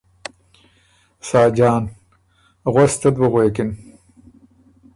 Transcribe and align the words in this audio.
ساجان 1.29 1.83
ـــ 2.27 2.71
”غؤس 2.73 2.93
څۀ 3.01 3.09
ت 3.13 3.15
بُو 3.19 3.27
غوېکِن“ 3.31 3.69